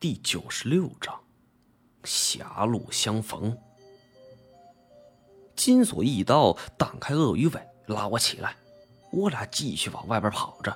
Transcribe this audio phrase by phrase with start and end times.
[0.00, 1.14] 第九十六章，
[2.04, 3.54] 狭路相逢。
[5.54, 8.56] 金锁一刀挡开鳄鱼尾，拉我起来。
[9.12, 10.74] 我俩继续往外边跑着。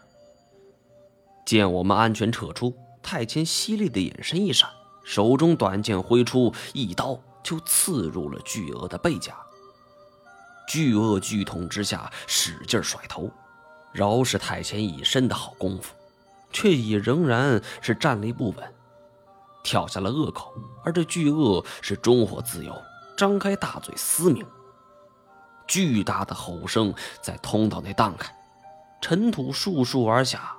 [1.46, 4.68] 见我们安全撤出，太谦犀利的眼神一闪，
[5.05, 9.34] 手中短剑挥出，一刀就刺入了巨鳄的背甲。
[10.68, 13.30] 巨鳄剧痛之下使劲甩头，
[13.91, 15.95] 饶是太谦一身的好功夫，
[16.52, 18.73] 却也仍然是站立不稳。
[19.64, 20.54] 跳下了鳄口，
[20.84, 22.72] 而这巨鳄是中火自由，
[23.16, 24.46] 张开大嘴嘶鸣。
[25.66, 28.32] 巨大的吼声在通道内荡开，
[29.00, 30.55] 尘土簌簌而下。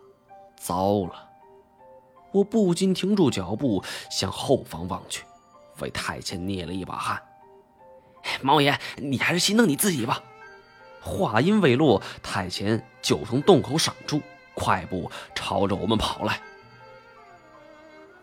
[0.58, 1.14] 糟了！
[2.32, 5.24] 我不禁停住脚步，向后方望去，
[5.80, 7.22] 为太监捏了一把汗。
[8.42, 10.24] 猫爷，你还是心疼你自己吧。
[11.00, 14.20] 话音未落，太监就从洞口闪出，
[14.56, 16.42] 快步朝着我们跑来。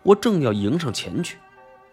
[0.02, 1.38] 我正要迎上前去，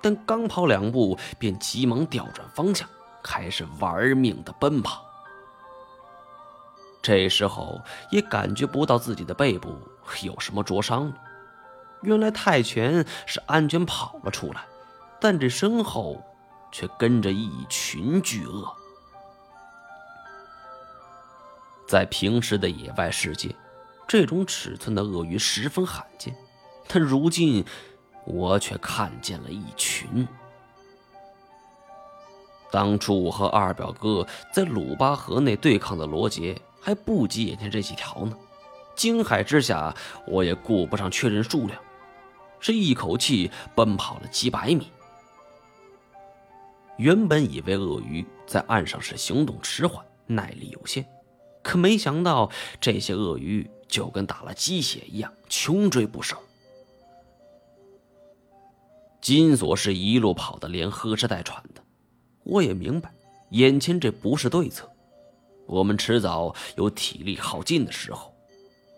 [0.01, 2.87] 但刚跑两步，便急忙调转方向，
[3.21, 5.05] 开始玩命的奔跑。
[7.01, 7.79] 这时候
[8.11, 9.77] 也感觉不到自己的背部
[10.21, 11.15] 有什么灼伤了。
[12.01, 14.65] 原来泰拳是安全跑了出来，
[15.19, 16.23] 但这身后
[16.71, 18.67] 却跟着一群巨鳄。
[21.87, 23.55] 在平时的野外世界，
[24.07, 26.35] 这种尺寸的鳄鱼十分罕见，
[26.87, 27.65] 但如今……
[28.25, 30.27] 我却看见了一群。
[32.71, 38.37] 当初我和二表哥在鲁巴河内对抗的罗杰还不及眼前这几条呢，
[38.95, 39.95] 惊骇之下，
[40.27, 41.81] 我也顾不上确认数量，
[42.59, 44.91] 是一口气奔跑了几百米。
[46.97, 51.03] 原本以为鳄鱼在岸上是行动迟缓、耐力有限，
[51.63, 56.37] 可没想到这些鳄鱼就跟打了鸡血一样，穷追不舍。
[59.21, 61.83] 金锁是一路跑的，连喝着带喘的。
[62.43, 63.13] 我也明白，
[63.51, 64.89] 眼前这不是对策。
[65.67, 68.33] 我们迟早有体力耗尽的时候，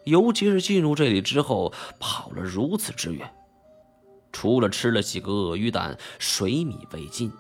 [0.06, 3.29] 尤其是进入这里之后，跑了如此之远，
[4.31, 7.31] 除了吃了几个鳄鱼蛋，水米未进。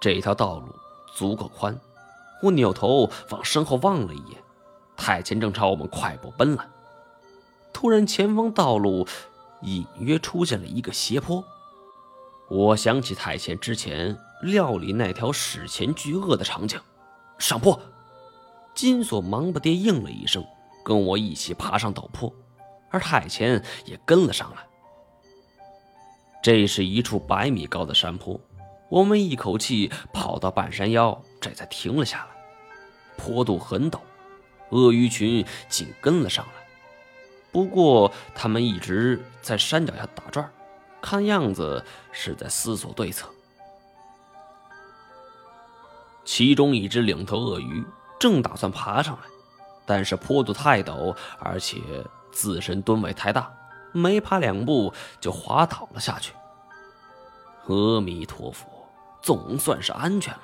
[0.00, 0.74] 这条道路
[1.14, 1.78] 足够宽，
[2.42, 4.42] 我扭头往身后望了一眼，
[4.96, 6.66] 太监正朝我们快步奔来。
[7.72, 9.06] 突然，前方道路。
[9.62, 11.44] 隐约出现了一个斜坡，
[12.48, 16.80] 我想起太前之前料理那条史前巨鳄的场景。
[17.38, 17.80] 上坡，
[18.74, 20.44] 金锁忙不迭应了一声，
[20.84, 22.32] 跟我一起爬上陡坡，
[22.90, 24.66] 而太前也跟了上来。
[26.42, 28.40] 这是一处百米高的山坡，
[28.90, 32.30] 我们一口气跑到半山腰，这才停了下来。
[33.16, 34.00] 坡度很陡，
[34.70, 36.61] 鳄鱼群紧跟了上来。
[37.52, 40.50] 不过，他们一直在山脚下打转，
[41.02, 43.28] 看样子是在思索对策。
[46.24, 47.84] 其中一只领头鳄鱼
[48.18, 49.28] 正打算爬上来，
[49.84, 51.78] 但是坡度太陡，而且
[52.30, 53.52] 自身吨位太大，
[53.92, 56.32] 没爬两步就滑倒了下去。
[57.66, 58.66] 阿弥陀佛，
[59.20, 60.42] 总算是安全了。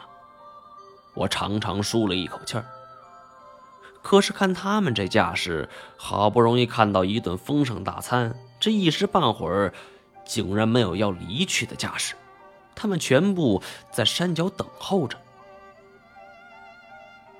[1.14, 2.64] 我长长舒了一口气儿。
[4.08, 9.74] 可是看他们这架势，好不容易看到一顿丰盛大餐，这一时半会儿
[10.24, 12.14] 竟然没有要离去的架势。
[12.74, 13.60] 他们全部
[13.92, 15.18] 在山脚等候着。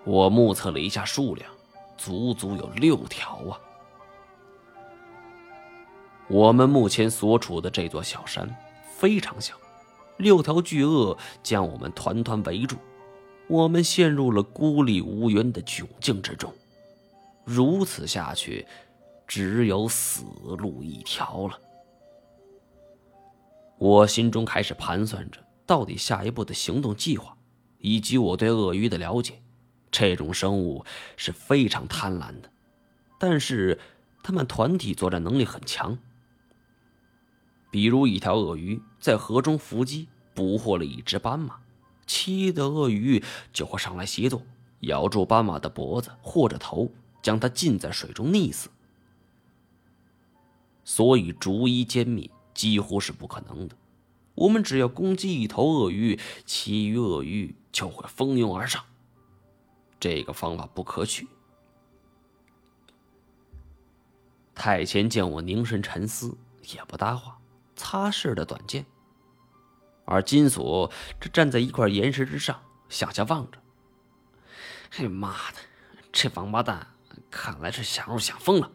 [0.05, 1.51] 我目测了一下数量，
[1.97, 3.56] 足足有六条啊！
[6.29, 8.47] 我们目前所处的这座小山
[8.95, 9.55] 非常小，
[10.19, 12.77] 六条巨鳄将我们团团围住。
[13.48, 16.53] 我们陷入了孤立无援的窘境之中，
[17.44, 18.66] 如此下去，
[19.26, 20.22] 只有死
[20.59, 21.58] 路一条了。
[23.78, 27.34] 我心中开始盘算着，到底下一步的行动计划，
[27.78, 29.41] 以及我对鳄鱼的了解。
[29.91, 30.84] 这种生物
[31.16, 32.50] 是非常贪婪的，
[33.19, 33.78] 但是
[34.22, 35.97] 它们团体作战能力很强。
[37.70, 41.58] 比如一条鳄鱼在河中伏击，捕获了一只斑马。
[42.08, 43.22] 其余的鳄鱼
[43.52, 44.43] 就会上来协作，
[44.81, 46.90] 咬住斑马的脖子或者头，
[47.22, 48.69] 将它浸在水中溺死。
[50.82, 53.76] 所以逐一歼灭几乎是不可能的。
[54.34, 58.82] 我们只要攻击一头鳄鱼，其余鳄鱼就会蜂拥而上。
[60.00, 61.28] 这个方法不可取。
[64.54, 66.37] 太监见我凝神沉思，
[66.72, 67.38] 也不搭话，
[67.76, 68.87] 擦拭着短剑。
[70.10, 70.90] 而金锁
[71.20, 72.58] 这站在一块岩石之上
[72.88, 73.58] 向下望着。
[74.90, 75.58] 嘿妈的，
[76.10, 76.87] 这王八蛋
[77.31, 78.70] 看来是想入想疯了。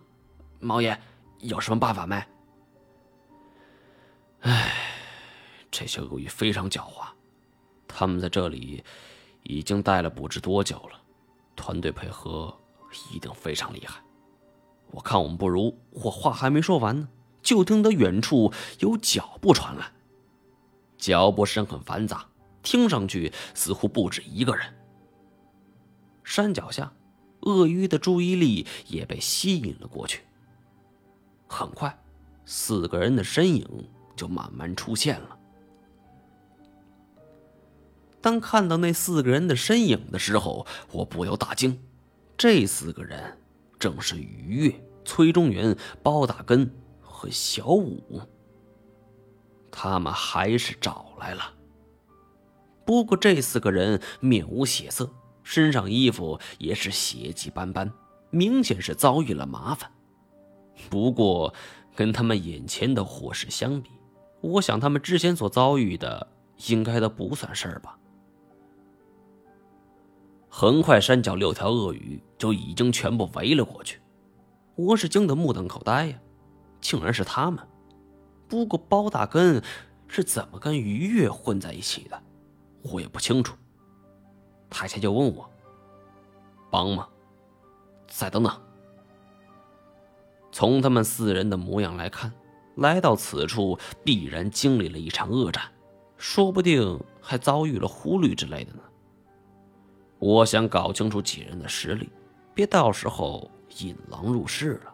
[0.60, 1.02] 毛爷
[1.40, 2.24] 有什么办法没？
[4.42, 4.76] 哎，
[5.72, 7.08] 这些鳄鱼非常狡猾，
[7.88, 8.84] 他们在这里
[9.42, 11.02] 已经待了不知多久了，
[11.56, 12.56] 团队配合
[13.12, 14.00] 一定非常厉害。
[14.92, 15.76] 我看我们不如……
[15.90, 17.10] 我话还没说完呢，
[17.42, 19.92] 就听得远处有脚步传来。
[21.04, 22.26] 脚步声很繁杂，
[22.62, 24.74] 听上去似乎不止一个人。
[26.24, 26.94] 山脚下，
[27.42, 30.22] 鳄鱼的注意力也被吸引了过去。
[31.46, 31.94] 很快，
[32.46, 33.68] 四个人的身影
[34.16, 35.38] 就慢慢出现了。
[38.22, 41.78] 当看到那四个人的身影的时候，我不由大惊。
[42.38, 43.38] 这四个人
[43.78, 48.22] 正是于越、崔中原、包大根和小五。
[49.84, 51.42] 他们还是找来了。
[52.86, 55.10] 不过这四个人面无血色，
[55.44, 57.92] 身上衣服也是血迹斑斑，
[58.30, 59.92] 明显是遭遇了麻烦。
[60.90, 61.54] 不过，
[61.98, 63.92] 跟他们眼前的祸事相比，
[64.40, 66.26] 我想他们之前所遭遇的
[66.68, 68.00] 应该都不算事儿吧。
[70.48, 74.00] 很快，山脚六条鳄鱼就已经全部围了过去。
[74.76, 76.18] 我是惊得目瞪口呆呀，
[76.80, 77.60] 竟然是他们！
[78.54, 79.64] 不过包大根
[80.08, 82.22] 是怎么跟于越混在一起的，
[82.84, 83.56] 我也不清楚。
[84.70, 85.50] 台下就问我
[86.70, 87.08] ：“帮吗？
[88.08, 88.62] 再等等。”
[90.54, 92.32] 从他们四人的模样来看，
[92.76, 95.64] 来到此处必然经历了一场恶战，
[96.16, 98.84] 说不定还遭遇了忽略之类的呢。
[100.20, 102.08] 我想搞清楚几人的实力，
[102.54, 104.93] 别到时候引狼入室了。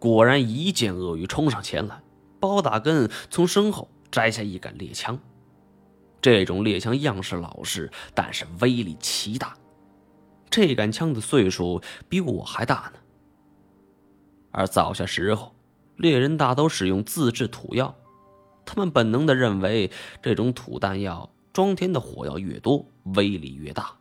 [0.00, 2.02] 果然，一见鳄鱼冲上前来，
[2.40, 5.16] 包大根从身后摘下一杆猎枪。
[6.22, 9.56] 这种猎枪样式老式，但是威力奇大。
[10.48, 12.98] 这杆枪的岁数比我还大呢。
[14.50, 15.54] 而早些时候，
[15.96, 17.94] 猎人大都使用自制土药，
[18.64, 19.90] 他们本能的认为
[20.22, 21.30] 这种土弹药。
[21.52, 22.86] 装填的火药越多，
[23.16, 23.92] 威力越大。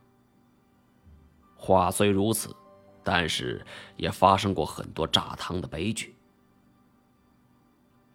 [1.55, 2.55] 话虽如此，
[3.03, 3.65] 但是
[3.97, 6.15] 也发生过很多炸膛的悲剧。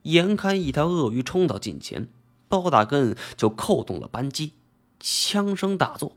[0.02, 2.08] 眼看一条鳄鱼冲到近前，
[2.48, 4.52] 包大根就扣动了扳机，
[5.00, 6.16] 枪声大作。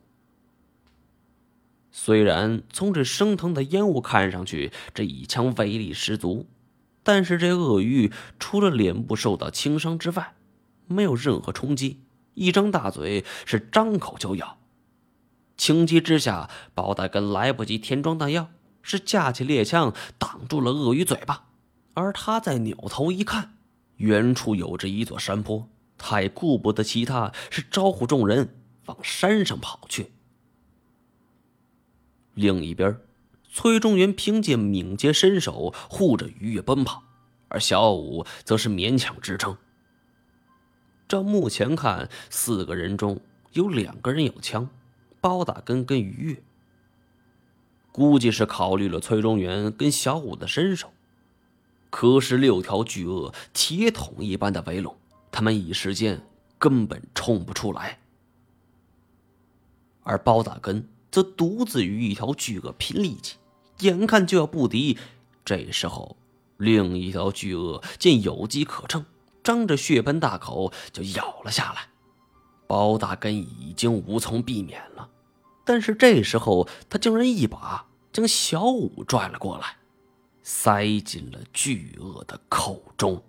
[1.89, 6.45] 虽然从这升腾的烟雾看上去，这一枪威力十足，
[7.01, 10.35] 但是这鳄鱼除了脸部受到轻伤之外，
[10.85, 12.01] 没有任何冲击。
[12.35, 14.59] 一张大嘴是张口就咬，
[15.57, 18.51] 情急之下，包大根来不及填装弹药，
[18.87, 21.43] 是架起猎枪挡住了鳄鱼嘴巴。
[21.93, 23.57] 而他再扭头一看，
[23.97, 25.67] 远处有着一座山坡，
[25.97, 28.55] 他也顾不得其他，是招呼众人
[28.85, 30.11] 往山上跑去。
[32.33, 32.97] 另一边，
[33.51, 37.03] 崔中原凭借敏捷身手护着鱼跃奔跑，
[37.47, 39.57] 而小五则是勉强支撑。
[41.07, 43.19] 照目前看，四个人中
[43.53, 44.69] 有两个人有枪，
[45.19, 46.43] 包大根跟鱼跃。
[47.97, 50.93] 估计是考虑了崔中原跟小五的身手。
[51.89, 54.95] 可是六条巨鳄铁桶一般的围拢，
[55.31, 56.21] 他们一时间
[56.59, 57.97] 根本冲不出来。
[60.03, 63.37] 而包大根则独自与一条巨鳄拼力气，
[63.79, 64.95] 眼看就要不敌。
[65.43, 66.17] 这时候，
[66.57, 69.03] 另一条巨鳄见有机可乘。
[69.43, 71.87] 张着血盆大口就咬了下来，
[72.67, 75.09] 包大根已经无从避免了。
[75.65, 77.86] 但是这时候，他竟然一把
[78.17, 79.77] 将小五拽了过来，
[80.41, 83.21] 塞进了巨鳄的口中。